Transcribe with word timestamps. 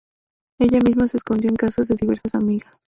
Ella 0.57 0.79
misma 0.79 1.07
se 1.07 1.17
escondió 1.17 1.47
en 1.51 1.57
casas 1.57 1.87
de 1.87 1.95
diversas 1.95 2.33
amigas. 2.33 2.79